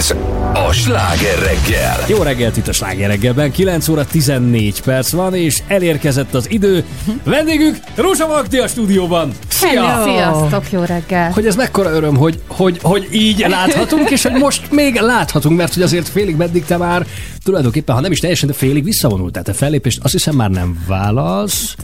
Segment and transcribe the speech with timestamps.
[0.00, 0.14] Ez
[0.54, 2.04] a sláger reggel.
[2.08, 6.84] Jó reggelt itt a Sláger reggelben, 9 óra 14 perc van, és elérkezett az idő.
[7.24, 9.32] Vendégünk Rózsa Magdi a stúdióban.
[9.60, 10.02] Szia!
[10.04, 11.30] Sziasztok, jó reggel!
[11.30, 15.74] Hogy ez mekkora öröm, hogy, hogy, hogy így láthatunk, és hogy most még láthatunk, mert
[15.74, 17.06] hogy azért félig meddig te már
[17.44, 19.32] tulajdonképpen, ha nem is teljesen, de félig visszavonult.
[19.32, 21.74] Tehát a fellépést azt hiszem már nem válasz.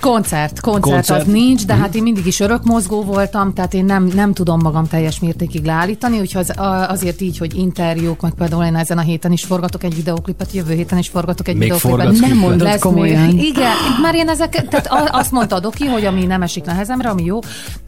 [0.00, 1.20] Koncert, koncert, Koncert.
[1.20, 4.88] az nincs, de hát én mindig is örökmozgó voltam, tehát én nem, nem tudom magam
[4.88, 9.32] teljes mértékig leállítani, úgyhogy az, azért így, hogy interjúk, meg például én ezen a héten
[9.32, 12.20] is forgatok egy videoklipet, jövő héten is forgatok egy Még videoklipet.
[12.20, 13.26] Nem mondod komolyan.
[13.26, 13.44] még.
[13.44, 13.72] Igen,
[14.02, 17.38] már én ezek, tehát azt mondta a Doki, hogy ami nem esik nehezemre, ami jó,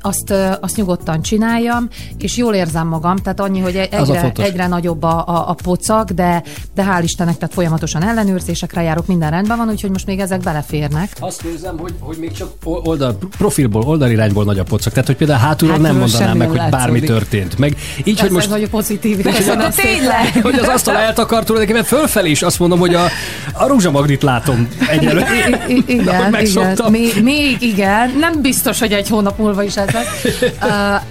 [0.01, 1.89] azt, azt nyugodtan csináljam,
[2.19, 6.11] és jól érzem magam, tehát annyi, hogy a egyre, egyre nagyobb a, a, a pocak,
[6.11, 6.43] de,
[6.75, 11.11] de hál' Istennek, tehát folyamatosan ellenőrzésekre járok, minden rendben van, úgyhogy most még ezek beleférnek.
[11.21, 14.93] Azt nézem, hogy, hogy még csak oldal, profilból, oldalirányból nagy a pocak.
[14.93, 17.59] Tehát, hogy például hátulról nem Hátulról mondanám semmi meg, nem hogy bármi történt.
[17.59, 19.23] Meg így, Ez hogy most nagyon pozitív.
[19.23, 19.71] hogy Köszönöm.
[19.71, 20.33] Tényleg?
[20.43, 23.05] hogy az asztal eltakart tulajdonképpen fölfelé is azt mondom, hogy a,
[23.53, 25.27] a Rózsamagdit látom egyelőre.
[25.69, 26.91] I- i- igen, igen.
[26.91, 28.11] Még, még igen.
[28.19, 30.25] Nem biztos, hogy egy hónap múlva is ez lesz.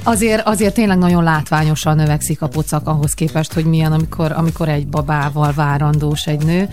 [0.04, 4.88] Azért, azért tényleg nagyon látványosan növekszik a pocak ahhoz képest, hogy milyen, amikor, amikor egy
[4.88, 6.70] babával várandós egy nő.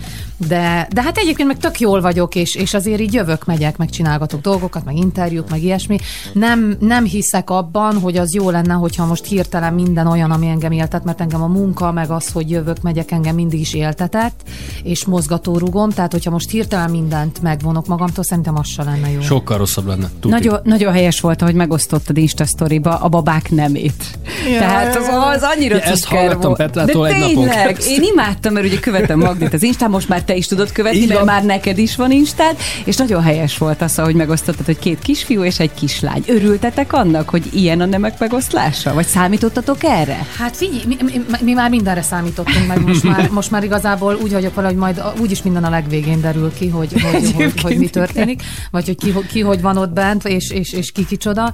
[0.47, 3.89] De, de hát egyébként meg tök jól vagyok, és, és azért így jövök, megyek, meg
[3.89, 5.97] csinálgatok dolgokat, meg interjút, meg ilyesmi.
[6.33, 10.71] Nem, nem hiszek abban, hogy az jó lenne, hogyha most hirtelen minden olyan, ami engem
[10.71, 14.43] éltet, mert engem a munka, meg az, hogy jövök, megyek, engem mindig is éltetett,
[14.83, 19.21] és mozgatórugom, tehát hogyha most hirtelen mindent megvonok magamtól, szerintem az se lenne jó.
[19.21, 20.09] Sokkal rosszabb lenne.
[20.19, 20.33] Tuti.
[20.33, 24.03] Nagyon, nagyon helyes volt, hogy megosztottad Insta sztoriba a babák nemét.
[24.51, 26.57] Ja, Tehát az, az annyira Ja, ezt hallgattam volt.
[26.57, 27.93] Petrától De egy napon tényleg, keresztül.
[27.93, 31.07] én imádtam, mert ugye követem Magdit az Instán, most már te is tudod követni, Így
[31.07, 31.27] mert van.
[31.27, 35.43] már neked is van Instád, és nagyon helyes volt az, hogy megosztottad, hogy két kisfiú
[35.43, 36.23] és egy kislány.
[36.27, 38.93] Örültetek annak, hogy ilyen a nemek megoszlása?
[38.93, 40.25] Vagy számítottatok erre?
[40.37, 44.31] Hát figyelj, mi, mi, mi már mindenre számítottunk meg, most már, most már igazából úgy
[44.31, 47.77] vagyok vele, hogy majd úgyis minden a legvégén derül ki, hogy, hogy, hogy, Egyébként hogy
[47.77, 51.51] mi történik, vagy hogy ki, ki hogy van ott bent, és, és, és ki kicsoda.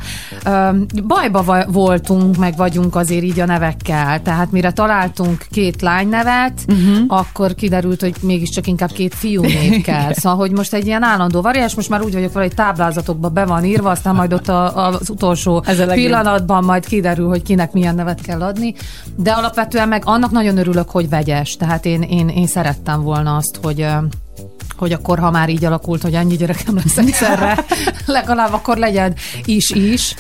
[1.08, 6.98] Bajba voltunk, meg vagyunk azért így a nevekkel, tehát mire találtunk két lánynevet, uh-huh.
[7.08, 10.14] akkor kiderült, hogy mégiscsak inkább két fiú név kell.
[10.14, 13.46] Szóval, hogy most egy ilyen állandó variás, most már úgy vagyok vele, hogy táblázatokba be
[13.46, 18.22] van írva, aztán majd ott a, az utolsó pillanatban majd kiderül, hogy kinek milyen nevet
[18.22, 18.74] kell adni,
[19.16, 21.56] de alapvetően meg annak nagyon örülök, hogy vegyes.
[21.56, 23.86] Tehát én, én, én szerettem volna azt, hogy
[24.82, 27.66] hogy akkor, ha már így alakult, hogy annyi gyerekem lesz egyszerre,
[28.06, 29.14] legalább akkor legyen
[29.46, 30.16] is-is.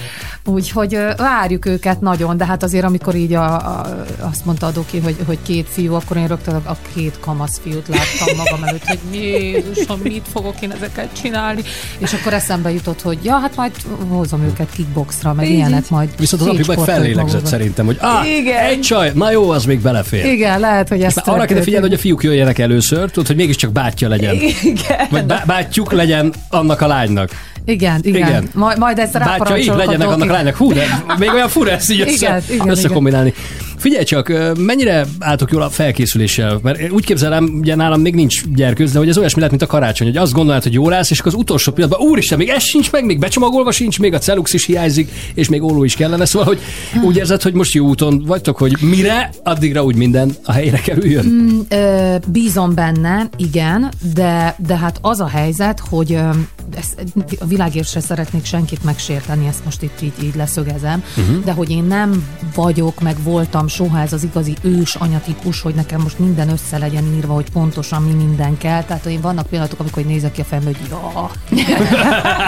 [0.46, 5.00] Úgyhogy várjuk őket nagyon, de hát azért, amikor így a, a, azt mondta a Doki,
[5.00, 9.00] hogy, hogy két fiú, akkor én rögtön a két kamasz fiút láttam magam előtt, hogy
[9.12, 11.62] Jézusom, mit fogok én ezeket csinálni?
[11.98, 13.72] És akkor eszembe jutott, hogy ja, hát majd
[14.09, 15.92] hozom őket kickboxra, meg Így, ilyenek így.
[15.92, 16.09] majd.
[16.18, 18.64] Viszont az apjuk meg fellélegzett szerintem, hogy ah, Igen.
[18.64, 20.26] egy csaj, na jó, az még belefér.
[20.26, 23.36] Igen, lehet, hogy ezt Már arra kell figyelni, hogy a fiúk jöjjenek először, tudod, hogy
[23.36, 24.36] mégiscsak bátyja legyen.
[24.62, 25.08] Igen.
[25.10, 27.30] Vagy bá- bátyjuk legyen annak a lánynak.
[27.66, 28.16] Igen, igen.
[28.16, 28.28] Igen.
[28.28, 28.50] igen.
[28.54, 30.56] Majd, majd ezt így ráparancsolok a legyenek annak a lánynak.
[30.56, 30.84] Hú, de
[31.18, 33.34] még olyan fura ezt így össze, Igen, igen, összekombinálni.
[33.81, 36.59] Figyelj csak, mennyire álltok jól a felkészüléssel?
[36.64, 39.74] Mert úgy képzelem, ugye nálam még nincs gyerkőz, de hogy ez olyasmi lehet, mint a
[39.74, 42.64] karácsony, hogy azt gondolod, hogy jól állsz, és akkor az utolsó pillanatban, úristen, még ez
[42.64, 46.25] sincs meg, még becsomagolva sincs, még a celux is hiányzik, és még óló is kellene.
[46.25, 46.59] Szóval, hogy
[47.03, 51.59] úgy érzed, hogy most jó úton vagytok, hogy mire, addigra úgy minden a helyre kerüljön.
[51.70, 56.30] Ö, bízom benne, igen, de, de hát az a helyzet, hogy ö,
[56.78, 57.03] ezt,
[57.40, 61.44] a világért se szeretnék senkit megsérteni, ezt most itt így, így leszögezem, uh-huh.
[61.44, 66.02] de hogy én nem vagyok, meg voltam soha ez az igazi ős anyatípus, hogy nekem
[66.02, 68.84] most minden össze legyen írva, hogy pontosan mi minden kell.
[68.84, 71.32] Tehát hogy vannak pillanatok, amikor nézek ki a fejembe, hogy ja,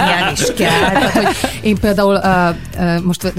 [0.07, 0.91] ilyen is kell.
[0.91, 3.33] Tehát, hogy én például uh, uh, most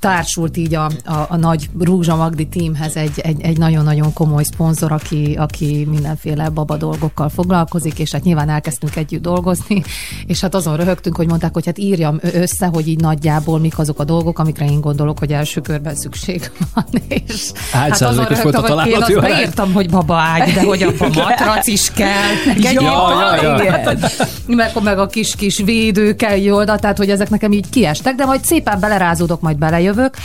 [0.00, 4.92] társult így a, a, a nagy Rúzsa Magdi teamhez egy, egy, egy nagyon-nagyon komoly szponzor,
[4.92, 9.82] aki, aki mindenféle baba dolgokkal foglalkozik, és hát nyilván elkezdtünk együtt dolgozni,
[10.26, 13.98] és hát azon röhögtünk, hogy mondták, hogy hát írjam össze, hogy így nagyjából mik azok
[13.98, 16.84] a dolgok, amikre én gondolok, hogy első körben szükség van.
[17.26, 20.82] És Hány hát százalékos volt a hogy én azt beírtam, hogy baba ágy, de hogy
[20.98, 22.10] abban matrac is kell.
[22.72, 23.62] Ja, ja, ja.
[23.62, 23.98] igen.
[24.46, 28.24] meg, meg a kis kis védő kell oda, tehát hogy ezek nekem így kiestek, de
[28.24, 30.16] majd szépen belerázódok, majd belejövök.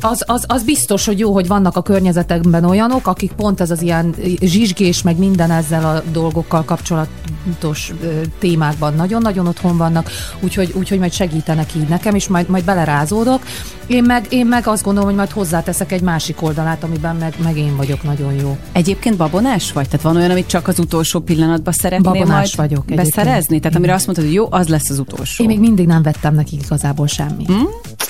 [0.00, 3.82] Az, az, az biztos, hogy jó, hogy vannak a környezetekben olyanok, akik pont ez az
[3.82, 7.92] ilyen zsizsgés, meg minden ezzel a dolgokkal kapcsolatos
[8.38, 10.10] témákban nagyon-nagyon otthon vannak,
[10.40, 13.42] úgyhogy, úgyhogy majd segítenek így nekem, és majd, majd belerázódok.
[13.86, 17.56] Én meg, én meg azt gondolom, hogy majd hozzáteszek egy másik oldalát, amiben meg, meg
[17.56, 18.58] én vagyok nagyon jó.
[18.72, 19.88] Egyébként babonás vagy?
[19.88, 23.14] Tehát van olyan, amit csak az utolsó pillanatban szeretnél Babonás majd vagyok egyébként.
[23.14, 23.60] beszerezni?
[23.60, 25.42] Tehát amire azt mondtad, hogy jó, az lesz az utolsó.
[25.42, 27.46] Én még mindig nem vettem neki igazából semmit.
[27.46, 27.54] Hm?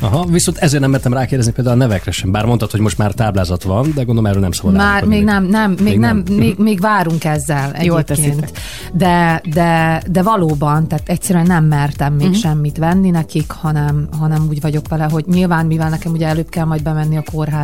[0.01, 2.31] Aha, viszont ezért nem mertem rákérdezni például a nevekre sem.
[2.31, 5.45] Bár mondtad, hogy most már táblázat van, de gondolom erről nem szabad Már még nem,
[5.45, 6.37] nem, még, Még nem, nem.
[6.37, 8.53] még, még várunk ezzel egyébként.
[8.93, 12.43] De, de, de valóban, tehát egyszerűen nem mertem még uh-huh.
[12.43, 16.65] semmit venni nekik, hanem, hanem úgy vagyok vele, hogy nyilván, mivel nekem ugye előbb kell
[16.65, 17.60] majd bemenni a kórházba,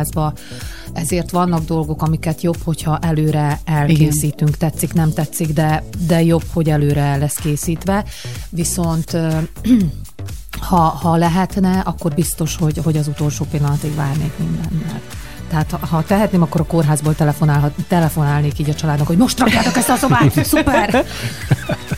[0.93, 4.69] ezért vannak dolgok, amiket jobb, hogyha előre elkészítünk, Igen.
[4.69, 8.05] tetszik, nem tetszik, de, de jobb, hogy előre el lesz készítve.
[8.49, 9.37] Viszont ö,
[10.69, 15.01] ha, ha lehetne, akkor biztos, hogy, hogy az utolsó pillanatig várnék mindennel.
[15.49, 19.75] Tehát ha, ha tehetném, akkor a kórházból telefonál, telefonálnék így a családnak, hogy most rakjátok
[19.75, 21.05] ezt a szobát, szuper!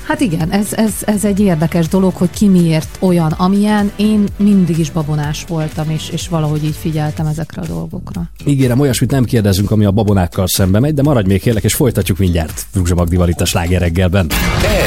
[0.10, 3.92] Hát igen, ez, ez, ez egy érdekes dolog, hogy ki miért olyan, amilyen.
[3.96, 8.22] Én mindig is babonás voltam, és, és valahogy így figyeltem ezekre a dolgokra.
[8.46, 12.18] Ígérem, olyasmit nem kérdezünk, ami a babonákkal szembe megy, de maradj még kérlek, és folytatjuk
[12.18, 14.28] mindjárt Rúzsa Magdival itt a Sláger reggelben.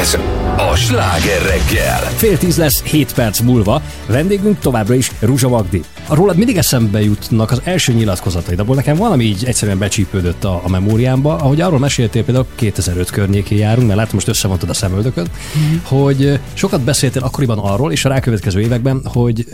[0.01, 0.17] Ez
[0.57, 1.99] a sláger reggel.
[1.99, 3.81] Fél tíz lesz, 7 perc múlva.
[4.07, 5.81] Vendégünk továbbra is Rúzsa Magdi.
[6.09, 10.69] Rólad mindig eszembe jutnak az első nyilatkozataid, abból nekem valami így egyszerűen becsípődött a, a
[10.69, 14.73] memóriámba, ahogy arról meséltél például 2005 környékén járunk, mert látom most összevontad a
[15.21, 15.75] mm.
[15.83, 19.45] hogy sokat beszéltél akkoriban arról, és a rákövetkező években, hogy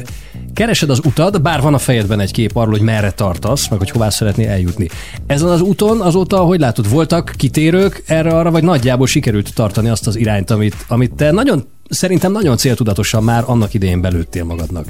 [0.54, 3.90] keresed az utad, bár van a fejedben egy kép arról, hogy merre tartasz, meg hogy
[3.90, 4.88] hová szeretnél eljutni.
[5.28, 10.16] Ezen az úton azóta, hogy látod, voltak kitérők erre-arra, vagy nagyjából sikerült tartani azt az
[10.16, 14.86] irányt, amit, amit te nagyon Szerintem nagyon céltudatosan már annak idején belőttél magadnak.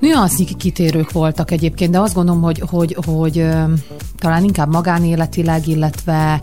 [0.00, 3.62] Nüansznyi kitérők voltak egyébként, de azt gondolom, hogy, hogy, hogy ö,
[4.18, 6.40] talán inkább magánéletileg, illetve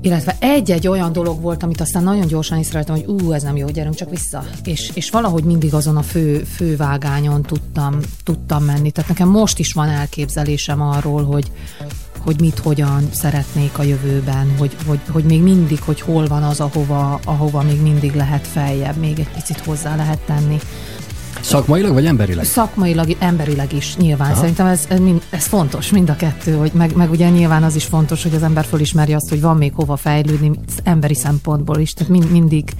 [0.00, 3.66] illetve egy-egy olyan dolog volt, amit aztán nagyon gyorsan észrevettem, hogy ú, ez nem jó,
[3.66, 4.44] gyerünk csak vissza.
[4.64, 8.90] És, és valahogy mindig azon a fő, fővágányon tudtam, tudtam menni.
[8.90, 11.52] Tehát nekem most is van elképzelésem arról, hogy,
[12.18, 16.60] hogy mit, hogyan szeretnék a jövőben, hogy, hogy, hogy még mindig, hogy hol van az,
[16.60, 20.58] ahova, ahova még mindig lehet feljebb, még egy picit hozzá lehet tenni.
[21.40, 22.44] Szakmailag vagy emberileg?
[22.44, 24.30] Szakmailag, emberileg is nyilván.
[24.30, 24.40] Aha.
[24.40, 27.74] Szerintem ez, ez, mind, ez fontos, mind a kettő, hogy meg, meg ugye nyilván az
[27.74, 30.50] is fontos, hogy az ember fölismerje azt, hogy van még hova fejlődni
[30.84, 31.92] emberi szempontból is.
[31.92, 32.72] Tehát mind, mindig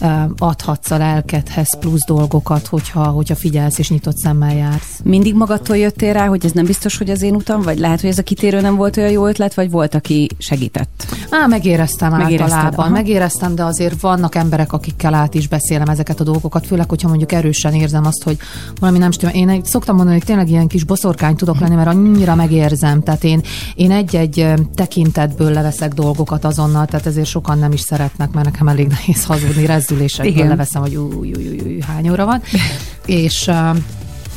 [0.00, 5.00] uh, adhatsz a lelkedhez plusz dolgokat, hogyha, hogyha figyelsz és nyitott szemmel jársz.
[5.04, 8.10] Mindig magadtól jöttél rá, hogy ez nem biztos, hogy az én utam, vagy lehet, hogy
[8.10, 11.06] ez a kitérő nem volt olyan jó ötlet, vagy volt, aki segített?
[11.30, 12.88] Á, megéreztem általában, aha.
[12.88, 17.32] megéreztem, de azért vannak emberek, akikkel át is beszélem ezeket a dolgokat, főleg, hogyha mondjuk
[17.32, 18.36] erősen érzem azt, hogy
[18.80, 19.34] valami nem stimmel.
[19.34, 23.02] Én szoktam mondani, hogy tényleg ilyen kis boszorkány tudok lenni, mert annyira megérzem.
[23.02, 23.42] Tehát én,
[23.74, 28.86] én egy-egy tekintetből leveszek dolgokat azonnal, tehát ezért sokan nem is szeretnek, mert nekem elég
[28.86, 30.48] nehéz hazudni, rezdülésekből Igen.
[30.48, 32.42] leveszem, hogy új, új, új, új, hány óra van.
[33.06, 33.50] és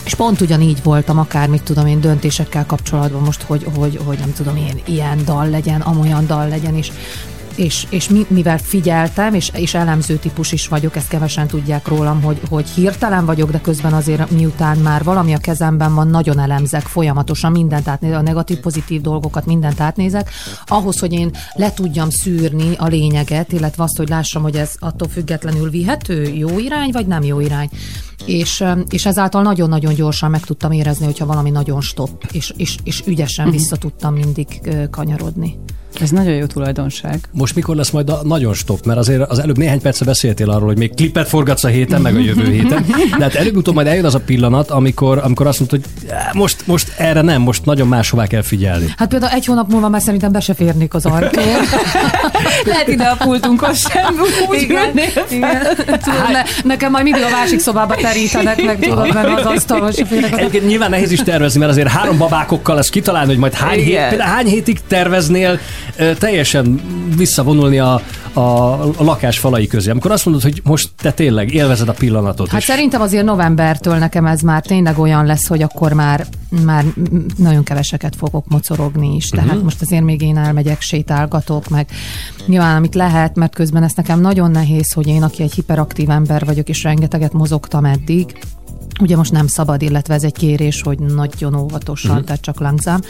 [0.06, 4.33] és pont ugyanígy voltam, akár mit tudom én döntésekkel kapcsolatban most, hogy, hogy, hogy nem
[4.33, 6.92] tudom én, ilyen dal legyen, amolyan dal legyen, és
[7.56, 12.21] és, és mi, mivel figyeltem, és, és elemző típus is vagyok, ezt kevesen tudják rólam,
[12.21, 16.81] hogy, hogy hirtelen vagyok, de közben azért miután már valami a kezemben van, nagyon elemzek
[16.81, 20.30] folyamatosan mindent átnézek, a negatív, pozitív dolgokat mindent átnézek,
[20.65, 25.07] ahhoz, hogy én le tudjam szűrni a lényeget, illetve azt, hogy lássam, hogy ez attól
[25.07, 27.69] függetlenül vihető, jó irány, vagy nem jó irány.
[28.25, 33.04] És, és ezáltal nagyon-nagyon gyorsan meg tudtam érezni, hogyha valami nagyon stop, és, és, és
[33.06, 33.56] ügyesen Mhm.
[33.56, 34.47] vissza tudtam mindig
[34.89, 35.57] kanyarodni.
[36.00, 37.20] Ez nagyon jó tulajdonság.
[37.32, 38.86] Most mikor lesz majd a nagyon stop?
[38.86, 42.16] Mert azért az előbb néhány perce beszéltél arról, hogy még klipet forgatsz a héten, meg
[42.16, 42.86] a jövő héten.
[43.18, 46.68] De hát előbb-utóbb majd eljön az a pillanat, amikor, amikor azt mondod, hogy "Á, most,
[46.68, 48.94] most erre nem, most nagyon máshová kell figyelni.
[48.98, 51.44] Hát például egy hónap múlva már szerintem be se férnék az ajtón.
[52.63, 54.15] Lehet ide a pultunkhoz sem
[54.49, 54.99] úgy Igen,
[55.30, 55.63] igen.
[55.75, 59.65] Tudod, ne, nekem majd mindig a másik szobába terítenek, meg tudod, meg az.
[59.68, 60.03] Az...
[60.31, 63.87] Egyébként nyilván nehéz is tervezni, mert azért három babákokkal lesz kitalálni, hogy majd hány, hét,
[63.87, 64.09] Igen.
[64.09, 65.59] például hány hétig terveznél
[66.18, 66.81] teljesen
[67.18, 68.01] visszavonulni a,
[68.33, 68.40] a,
[68.81, 69.90] a lakás falai közé.
[69.90, 72.50] Amikor azt mondod, hogy most te tényleg élvezed a pillanatot.
[72.50, 76.26] Hát és szerintem azért novembertől nekem ez már tényleg olyan lesz, hogy akkor már,
[76.66, 76.85] már
[77.38, 79.28] nagyon keveseket fogok mocorogni is.
[79.28, 79.64] Tehát uh-huh.
[79.64, 81.90] most azért még én elmegyek, sétálgatok, meg
[82.45, 86.45] nyilván amit lehet, mert közben ez nekem nagyon nehéz, hogy én, aki egy hiperaktív ember
[86.45, 88.26] vagyok, és rengeteget mozogtam eddig,
[89.00, 92.24] Ugye most nem szabad, illetve ez egy kérés, hogy nagyon óvatosan, mm.
[92.24, 93.02] tehát csak langzám.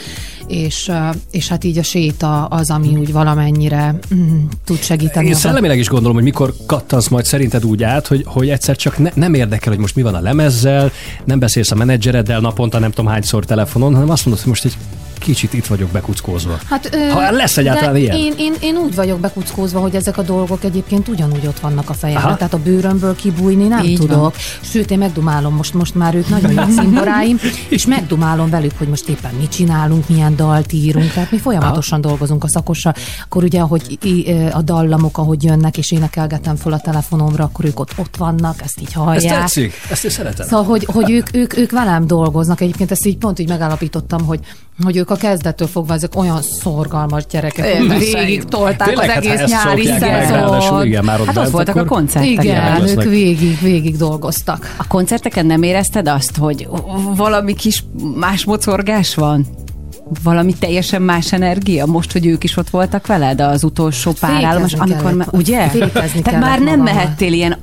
[0.47, 0.91] És,
[1.31, 5.27] és hát így a séta az, ami úgy valamennyire mm, tud segíteni.
[5.27, 8.97] Én szellemileg is gondolom, hogy mikor kattansz majd szerinted úgy át, hogy, hogy egyszer csak
[8.97, 10.91] ne, nem érdekel, hogy most mi van a lemezzel,
[11.25, 14.77] nem beszélsz a menedzsereddel naponta nem tudom hányszor telefonon, hanem azt mondod, hogy most egy
[15.21, 16.57] kicsit itt vagyok bekuckózva.
[16.69, 18.17] Hát, ö, Ha lesz egyáltalán ilyen.
[18.17, 21.93] Én, én, én úgy vagyok bekuckózva, hogy ezek a dolgok egyébként ugyanúgy ott vannak a
[21.93, 22.25] fejemben.
[22.25, 22.37] Aha.
[22.37, 24.19] Tehát a bőrömből kibújni nem Így tudok.
[24.19, 24.31] van.
[24.61, 29.09] Sőt, én megdumálom most, most már ők nagyon jó színbaráim, és megdumálom velük, hogy most
[29.09, 31.11] éppen mit csinálunk, milyen dalt írunk.
[31.11, 32.93] Tehát mi folyamatosan dolgozunk a szakossal.
[33.23, 33.99] Akkor ugye, ahogy
[34.53, 38.79] a dallamok, ahogy jönnek, és énekelgetem föl a telefonomra, akkor ők ott, ott vannak, ezt
[38.81, 39.39] így Ez hallják.
[39.39, 39.73] tetszik?
[39.91, 40.47] Ezt én szeretem.
[40.47, 42.61] Szóval, hogy, hogy ők, ők, ők velem dolgoznak.
[42.61, 44.39] Egyébként ezt így pont így megállapítottam, hogy,
[44.83, 49.23] hogy ők a kezdettől fogva ezek olyan szorgalmas gyerekek, hogy végig tolták Tényleg, az hát,
[49.23, 50.37] ha egész ezt nyári szokják meg, szezon.
[50.37, 52.43] ráadásul, igen, már ott Hát ott voltak a koncerteken.
[52.43, 54.75] Igen, ők végig, végig dolgoztak.
[54.77, 56.67] A koncerteken nem érezted azt, hogy
[57.15, 57.83] valami kis
[58.15, 59.45] más mocorgás van?
[60.23, 61.85] Valami teljesen más energia?
[61.85, 65.67] Most, hogy ők is ott voltak veled az utolsó pár állomás, amikor már, ugye?
[65.69, 66.93] Fékezni Tehát már nem magammal.
[66.93, 67.57] mehettél ilyen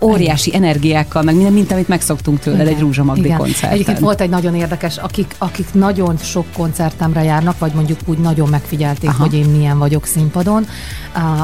[0.00, 3.38] óriási energiákkal, meg minden, mint amit megszoktunk tőled egy Rózsa Magdi Igen.
[3.38, 3.70] koncerten.
[3.70, 8.48] Egyébként volt egy nagyon érdekes, akik, akik nagyon sok koncertemre járnak, vagy mondjuk úgy nagyon
[8.48, 9.22] megfigyelték, Aha.
[9.22, 10.66] hogy én milyen vagyok színpadon.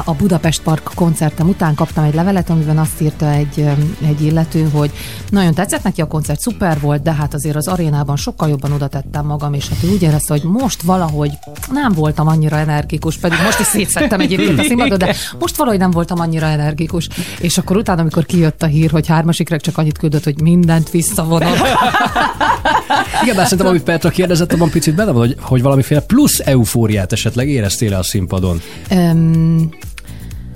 [0.05, 3.69] A- Budapest Park koncertem után kaptam egy levelet, amiben azt írta egy,
[4.07, 4.91] egy illető, hogy
[5.29, 8.87] nagyon tetszett neki a koncert, szuper volt, de hát azért az arénában sokkal jobban oda
[8.87, 11.31] tettem magam, és hát úgy érezte, hogy most valahogy
[11.71, 15.91] nem voltam annyira energikus, pedig most is szétszettem egyébként a színpadot, de most valahogy nem
[15.91, 17.07] voltam annyira energikus.
[17.39, 21.49] És akkor utána, amikor kijött a hír, hogy hármasikrek csak annyit küldött, hogy mindent visszavonok.
[23.23, 27.11] Igen, bár szerintem, amit Petra kérdezett, abban picit benne van, hogy, hogy valamiféle plusz eufóriát
[27.11, 28.61] esetleg éreztél a színpadon.
[28.89, 29.69] Öm,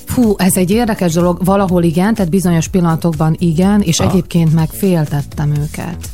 [0.05, 4.09] Fú, ez egy érdekes dolog, valahol igen, tehát bizonyos pillanatokban igen, és Aha.
[4.09, 6.09] egyébként meg féltettem őket.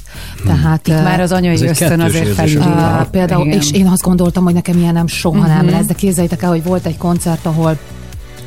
[0.46, 2.62] Tehát Itt már az anyai ösztön azért felül.
[2.62, 3.58] Uh, például, Igen.
[3.58, 6.63] és én azt gondoltam, hogy nekem ilyen nem soha nem lesz, de képzeljétek el, hogy
[6.63, 7.77] volt egy koncert, ahol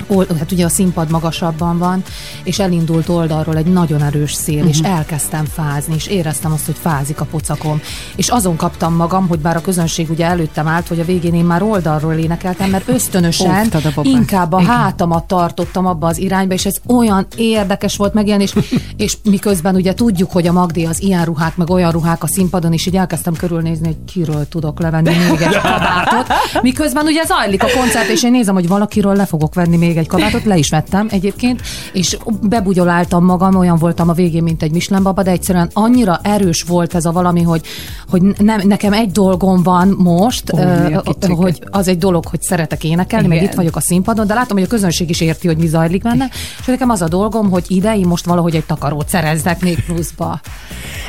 [0.08, 2.02] Ol, hát ugye a színpad magasabban van,
[2.42, 4.70] és elindult oldalról egy nagyon erős szél, uh-huh.
[4.70, 7.80] és elkezdtem fázni, és éreztem azt, hogy fázik a pocakom.
[8.16, 11.44] És azon kaptam magam, hogy bár a közönség ugye előttem állt, hogy a végén én
[11.44, 14.74] már oldalról énekeltem, mert ösztönösen a inkább a Igen.
[14.74, 18.54] hátamat tartottam abba az irányba, és ez olyan érdekes volt megélni, és,
[18.96, 22.72] és miközben ugye tudjuk, hogy a Magdi az ilyen ruhák, meg olyan ruhák a színpadon,
[22.72, 26.26] és így elkezdtem körülnézni, hogy kiről tudok levenni még egy kabátot.
[26.62, 30.06] Miközben ugye zajlik a koncert, és én nézem, hogy valakiről le fogok venni még egy
[30.06, 31.62] kabátot, le is vettem egyébként,
[31.92, 36.62] és bebugyoláltam magam, olyan voltam a végén, mint egy Michelin baba, de egyszerűen annyira erős
[36.62, 37.66] volt ez a valami, hogy,
[38.08, 41.34] hogy nem, nekem egy dolgom van most, a kicsike.
[41.34, 43.48] hogy az egy dolog, hogy szeretek énekelni, meg Igen.
[43.48, 46.28] itt vagyok a színpadon, de látom, hogy a közönség is érti, hogy mi zajlik benne,
[46.60, 50.40] és nekem az a dolgom, hogy ide én most valahogy egy takarót szerezzek még pluszba.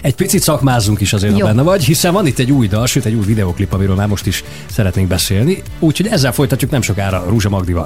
[0.01, 1.46] Egy picit szakmázunk is azért, ha Jó.
[1.46, 4.25] benne vagy, hiszen van itt egy új dal, sőt egy új videoklip, amiről már most
[4.25, 5.63] is szeretnénk beszélni.
[5.79, 7.86] Úgyhogy ezzel folytatjuk nem sokára Rúzsa Magdival.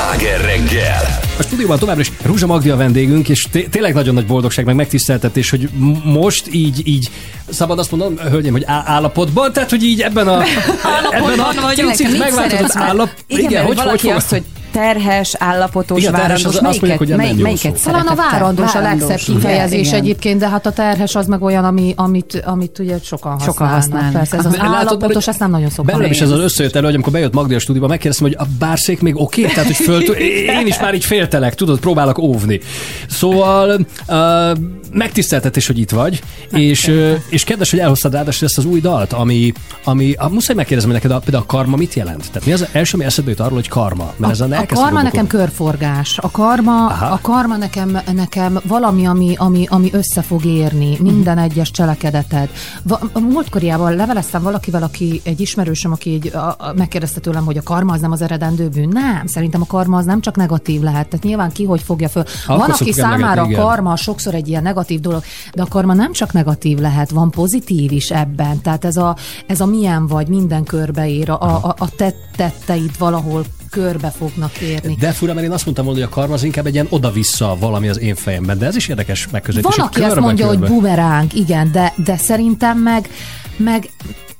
[0.00, 1.18] Sláger reggel!
[1.38, 4.74] A stúdióban továbbra is Rúzsa Magdi a vendégünk, és té- tényleg nagyon nagy boldogság, meg
[4.74, 7.10] megtiszteltetés, hogy m- most így, így
[7.48, 10.42] szabad azt mondanom, hölgyem, hogy á- állapotban, tehát hogy így ebben a,
[11.10, 13.08] ebben a Vagy tényleg, te picit megváltozott állap...
[13.26, 14.42] Igen, igen hogy valaki fogad- azt, hogy
[14.80, 17.82] terhes, állapotos, Igen, terhes, várandós, az- azt melyiket, hogy nem mely, melyiket.
[17.82, 20.00] Talán a várandós a legszebb kifejezés igen.
[20.00, 23.54] egyébként, de hát a terhes az meg olyan, ami, amit, amit ugye sokan használnak.
[23.54, 24.12] Sokan használnak.
[24.12, 25.86] Persze, ez az Látod, állapotos, ezt nem nagyon szoktam.
[25.86, 28.44] Belőlem is ez az összejött elő, hogy amikor bejött Magdi a stúdióba, megkérdeztem, hogy a
[28.58, 29.40] bárszék még oké?
[29.40, 29.54] Okay?
[29.54, 30.02] Tehát, hogy föl,
[30.60, 32.60] én is már így féltelek, tudod, próbálok óvni.
[33.08, 34.58] Szóval uh,
[34.92, 36.22] megtiszteltetés, hogy itt vagy,
[36.52, 39.52] és, uh, és kedves, hogy elhoztad ráadásul ezt az új dalt, ami,
[39.84, 42.26] ami a, muszáj megkérdezem neked, a, például a karma mit jelent?
[42.32, 44.12] Tehát mi az első, ami eszedbe jut arról, hogy karma?
[44.16, 46.18] Mert A, a elkezdtem karma nekem körforgás.
[46.18, 47.06] A karma, Aha.
[47.06, 50.96] a karma nekem, nekem valami, ami, ami, ami össze fog érni.
[51.00, 52.48] Minden egyes cselekedeted.
[52.82, 57.56] Va, a múltkoriában leveleztem valakivel, aki egy ismerősöm, aki egy, a, a, megkérdezte tőlem, hogy
[57.56, 58.88] a karma az nem az eredendő bűn.
[58.88, 61.08] Nem, szerintem a karma az nem csak negatív lehet.
[61.08, 62.24] Tehát nyilván ki hogy fogja föl.
[62.46, 63.64] Van, aki számára a emlegetni, igen.
[63.64, 65.22] karma sokszor egy ilyen negatív dolog,
[65.54, 68.60] de a karma nem csak negatív lehet, van pozitív is ebben.
[68.60, 73.44] Tehát ez a, ez a milyen vagy, minden körbeér, a, a, a te tetteid valahol
[73.70, 74.96] körbe fognak érni.
[74.98, 77.56] De fura, mert én azt mondtam volna, hogy a karma az inkább egy ilyen oda-vissza
[77.60, 79.76] valami az én fejemben, de ez is érdekes megközelítés.
[79.76, 80.82] Van, hogy aki azt mondja, hogy körbe-körbe.
[80.82, 83.08] bumeráng, igen, de, de szerintem meg,
[83.56, 83.90] meg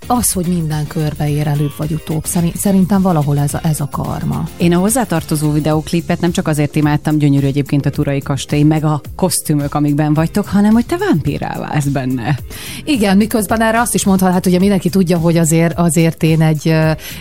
[0.06, 2.24] az, hogy minden körbe ér előbb vagy utóbb.
[2.26, 4.48] Szerint- Szerintem valahol ez a, ez a karma.
[4.56, 9.00] Én a hozzátartozó videóklipet nem csak azért imádtam, gyönyörű egyébként a Turai kastély, meg a
[9.16, 12.38] kosztümök, amikben vagytok, hanem hogy te vámpírá válsz benne.
[12.84, 16.74] Igen, miközben erre azt is mondhat, hát ugye mindenki tudja, hogy azért, azért én egy,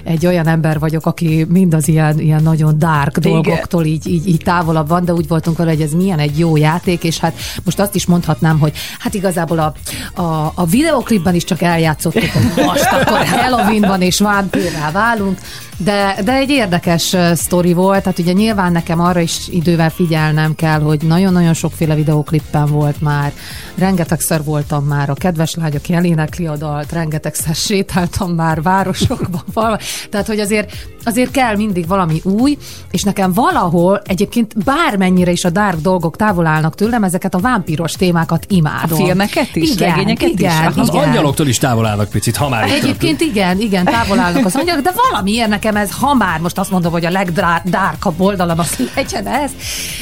[0.03, 3.31] egy olyan ember vagyok, aki mind az ilyen, ilyen nagyon dark Igen.
[3.31, 6.55] dolgoktól így, így, így távolabb van, de úgy voltunk vele, hogy ez milyen egy jó
[6.55, 9.73] játék, és hát most azt is mondhatnám, hogy hát igazából a,
[10.21, 12.23] a, a videoklipben is csak eljátszottuk
[12.71, 15.39] most akkor Halloweenban és vámpírrá válunk.
[15.83, 20.79] De, de egy érdekes sztori volt, tehát ugye nyilván nekem arra is idővel figyelnem kell,
[20.79, 23.31] hogy nagyon-nagyon sokféle videóklippen volt már,
[23.75, 29.77] rengetegszer voltam már, a kedves lányok jelénekli a dalt, rengetegszer sétáltam már városokban, falva.
[30.11, 30.73] tehát hogy azért,
[31.03, 32.57] azért kell mindig valami új,
[32.91, 37.91] és nekem valahol egyébként bármennyire is a dark dolgok távol állnak tőlem, ezeket a vámpíros
[37.91, 39.01] témákat imádom.
[39.01, 40.39] A filmeket is, igen, regényeket is?
[40.39, 41.03] igen, Az igen.
[41.03, 44.83] angyaloktól is távol állnak picit, ha már itt Egyébként igen, igen, távol állnak az angyalok,
[44.83, 49.27] de valamiért nekem ez, ha már most azt mondom, hogy a legdárkabb oldalam, az legyen
[49.27, 49.51] ez,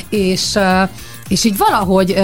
[0.09, 0.57] és
[1.27, 2.23] és így valahogy,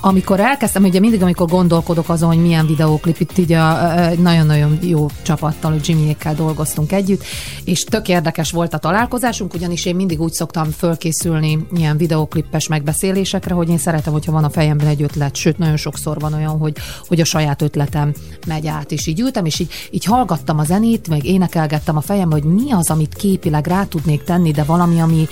[0.00, 5.08] amikor elkezdtem, ugye mindig, amikor gondolkodok azon, hogy milyen videóklip, itt így a, nagyon-nagyon jó
[5.22, 7.24] csapattal, a Jimmyékkel dolgoztunk együtt,
[7.64, 13.54] és tök érdekes volt a találkozásunk, ugyanis én mindig úgy szoktam fölkészülni ilyen videóklippes megbeszélésekre,
[13.54, 16.76] hogy én szeretem, hogyha van a fejemben egy ötlet, sőt, nagyon sokszor van olyan, hogy,
[17.08, 18.12] hogy a saját ötletem
[18.46, 22.30] megy át, és így ültem, és így, így hallgattam a zenét, meg énekelgettem a fejem,
[22.30, 25.28] hogy mi az, amit képileg rá tudnék tenni, de valami, ami,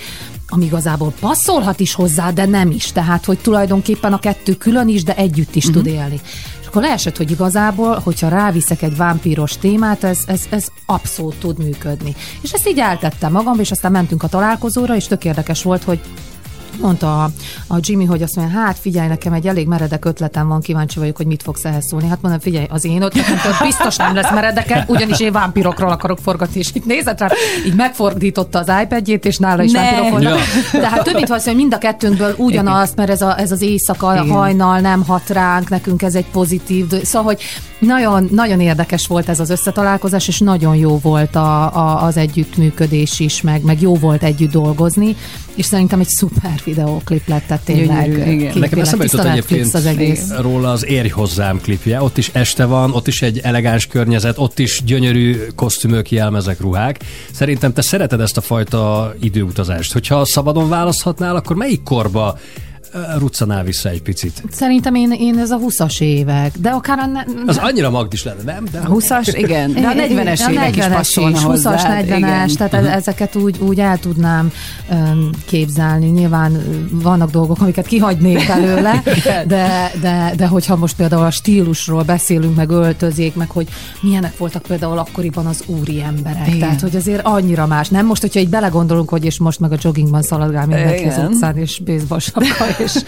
[0.53, 2.91] ami igazából passzolhat is hozzá, de nem is.
[2.91, 5.83] Tehát, hogy tulajdonképpen a kettő külön is, de együtt is uh-huh.
[5.83, 6.21] tud élni.
[6.61, 11.57] És akkor leesett, hogy igazából, hogyha ráviszek egy vámpíros témát, ez, ez, ez abszolút tud
[11.57, 12.15] működni.
[12.41, 15.99] És ezt így eltettem magam, és aztán mentünk a találkozóra, és tök érdekes volt, hogy
[16.81, 17.29] mondta a,
[17.67, 21.17] a Jimmy, hogy azt mondja, hát figyelj, nekem egy elég meredek ötletem van, kíváncsi vagyok,
[21.17, 22.07] hogy mit fogsz ehhez szólni.
[22.07, 26.59] Hát mondom, figyelj, az én ötletem biztos nem lesz meredeke, ugyanis én vámpirokról akarok forgatni,
[26.59, 27.27] és itt nézett rá,
[27.65, 29.79] így megfordította az iPad-jét, és nála is Ne.
[29.79, 30.39] vámpirok voltak.
[30.73, 30.79] Ja.
[30.79, 33.61] De hát több mint valószínű, hogy mind a kettőnkből ugyanazt, mert ez, a, ez az
[33.61, 34.29] éjszaka, a Igen.
[34.35, 37.41] hajnal nem hat ránk, nekünk ez egy pozitív, szóval, hogy
[37.79, 43.19] nagyon, nagyon érdekes volt ez az összetalálkozás, és nagyon jó volt a, a, az együttműködés
[43.19, 45.15] is, meg, meg jó volt együtt dolgozni,
[45.55, 48.57] és szerintem egy szuper videóklip lett, tehát tényleg Gyönyörű, igen.
[48.57, 50.31] Nekem eszembe jutott egyébként az egész.
[50.39, 52.01] róla az Érj hozzám klipje.
[52.01, 56.99] Ott is este van, ott is egy elegáns környezet, ott is gyönyörű kosztümök, jelmezek, ruhák.
[57.31, 59.93] Szerintem te szereted ezt a fajta időutazást.
[59.93, 62.37] Hogyha szabadon választhatnál, akkor melyik korba
[63.17, 64.43] ruccanál vissza egy picit?
[64.51, 67.05] Szerintem én, én ez a 20-as évek, de akár a...
[67.05, 68.65] Ne, Az annyira magdis lenne, nem?
[68.71, 72.01] De A 20-as, igen, de a 40-es a évek is 40-es passzolna is, 20-as, hozzá.
[72.01, 72.93] 40-es, tehát uh-huh.
[72.93, 74.51] ezeket úgy, úgy el tudnám
[74.89, 76.05] um, képzelni.
[76.07, 79.03] Nyilván vannak dolgok, amiket kihagynék belőle,
[79.47, 83.67] de, de, de hogyha most például a stílusról beszélünk, meg öltözék, meg hogy
[84.01, 86.47] milyenek voltak például akkoriban az úri emberek.
[86.47, 86.59] Igen.
[86.59, 87.89] Tehát, hogy azért annyira más.
[87.89, 91.57] Nem most, hogyha így belegondolunk, hogy és most meg a joggingban szaladgál mindenki az utcán,
[91.57, 93.03] és baseball sapka, és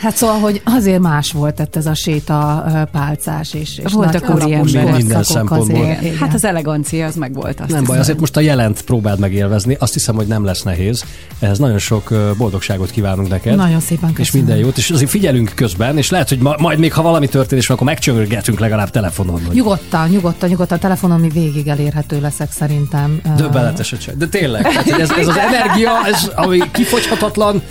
[0.00, 4.72] Hát szóval, hogy azért más volt tehát ez a séta pálcás, és, és Voltak alapos.
[4.72, 5.82] Minden szempontból.
[5.82, 6.16] azért, igen.
[6.16, 7.60] Hát az elegancia az meg volt.
[7.60, 9.76] Azt Nem baj, azért most a jelent próbáld megélvezni.
[9.78, 11.04] Azt hiszem, hogy nem lesz nehéz.
[11.38, 13.56] Ehhez nagyon sok boldogságot kívánunk neked.
[13.56, 14.46] Nagyon szépen És köszönöm.
[14.46, 17.70] minden jót, és azért figyelünk közben, és lehet, hogy ma, majd még ha valami történik,
[17.70, 19.40] akkor megcsöngörgetünk legalább telefonon.
[19.46, 23.20] Hogy Nyugodtan, nyugodtan, nyugodtan, a telefonon mi végig elérhető leszek szerintem.
[23.36, 27.62] Döbbenetes, De tényleg, hogy ez, ez az energia, ez, ami kifogyhatatlan,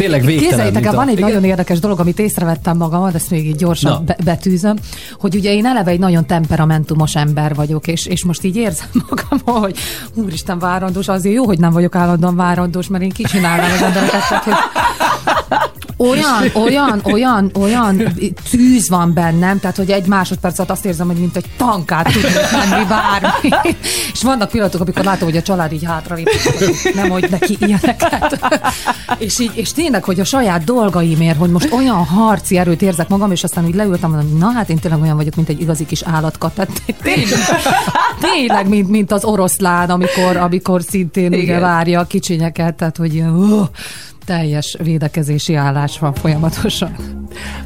[0.00, 0.48] tényleg végtelen.
[0.48, 4.00] Képzeljétek el, van egy nagyon érdekes dolog, amit észrevettem magamon, ezt még így gyorsan Na.
[4.00, 4.76] be- betűzöm,
[5.18, 9.62] hogy ugye én eleve egy nagyon temperamentumos ember vagyok, és, és most így érzem magam,
[9.62, 9.76] hogy
[10.14, 14.44] úristen várandós, azért jó, hogy nem vagyok állandóan várandós, mert én kicsinálnám az embereket, tehát,
[14.44, 14.54] hogy
[16.00, 18.02] olyan, olyan, olyan, olyan
[18.50, 22.50] tűz van bennem, tehát hogy egy másodperc alatt azt érzem, hogy mint egy tankát tudnék
[22.52, 23.74] menni bármi.
[24.12, 26.30] És vannak pillanatok, amikor látom, hogy a család így hátra lép,
[26.94, 28.38] nem hogy neki ilyeneket.
[29.18, 33.30] És, így, és tényleg, hogy a saját dolgaimért, hogy most olyan harci erőt érzek magam,
[33.30, 36.02] és aztán így leültem, mondom, na hát én tényleg olyan vagyok, mint egy igazi kis
[36.02, 36.54] állatkat.
[36.54, 37.38] Tehát tényleg,
[38.20, 41.60] tényleg mint, mint az oroszlán, amikor, amikor szintén ugye Igen.
[41.60, 43.68] várja a kicsinyeket, tehát hogy uh,
[44.30, 46.96] teljes védekezési állás van folyamatosan.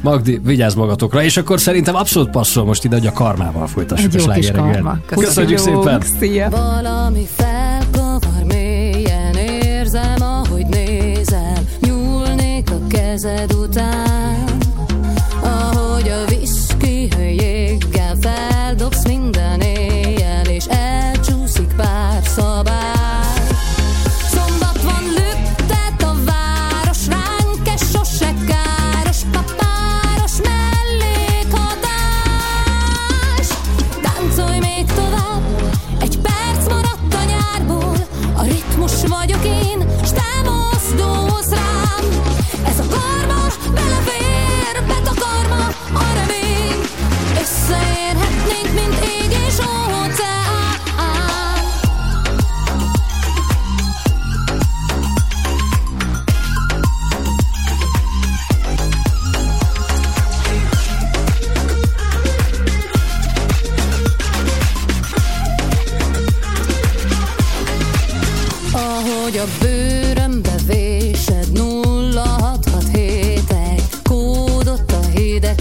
[0.01, 4.21] Magdi, vigyázz magatokra, és akkor szerintem abszolút passzol most ide, hogy a karmával folytassuk Egy
[4.21, 5.01] a.
[5.05, 5.05] Köszönjük.
[5.05, 6.01] Köszönjük szépen!
[6.19, 6.49] Szia!
[6.49, 14.14] Valami felkavar mélyen érzem, ahogy nézel Nyúlnék a kezed után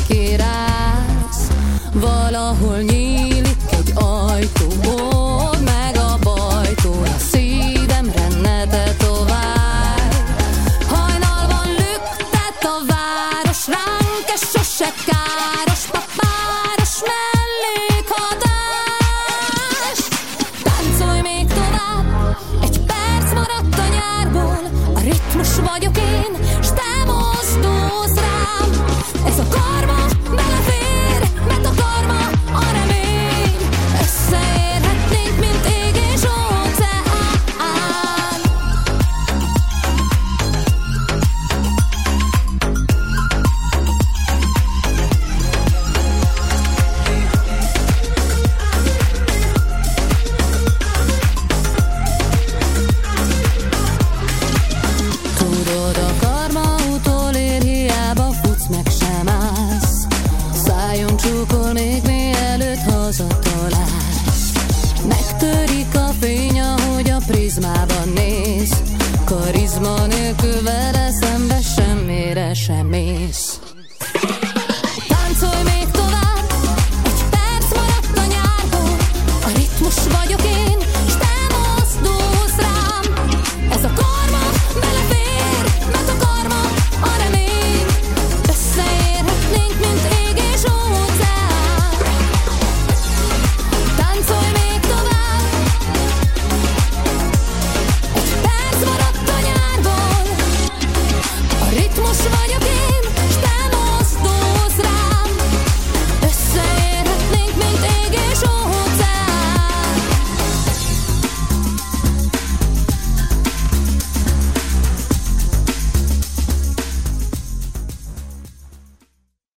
[0.08, 1.48] kirász
[1.92, 3.03] Valahol nyílik